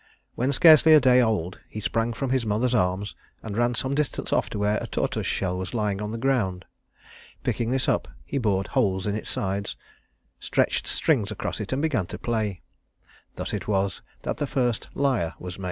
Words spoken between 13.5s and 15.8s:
it was that the first lyre was made.